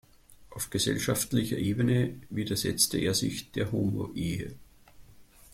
[0.49, 4.55] Auf gesellschaftlicher Ebene widersetzte er sich der Homo-Ehe.